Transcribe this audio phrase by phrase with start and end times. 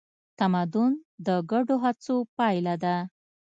[0.39, 0.91] تمدن
[1.25, 2.97] د ګډو هڅو پایله ده.